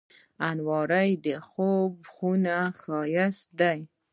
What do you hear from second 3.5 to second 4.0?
دی